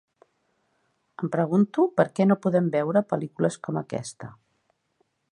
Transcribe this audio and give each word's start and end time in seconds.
Em 1.25 1.29
pregunto, 1.35 1.83
per 1.99 2.05
què 2.19 2.27
no 2.29 2.37
podem 2.45 2.71
veure 2.79 3.03
pel·lícules 3.13 3.59
com 3.69 3.77
aquesta? 3.83 4.31